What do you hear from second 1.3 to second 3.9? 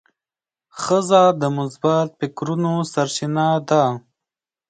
د مثبت فکرونو سرچینه ده.